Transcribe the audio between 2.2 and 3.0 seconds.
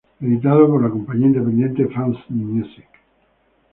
n' Music.